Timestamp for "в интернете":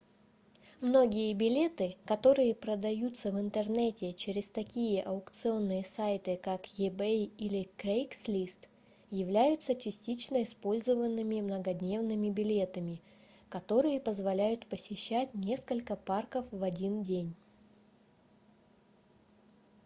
3.31-4.13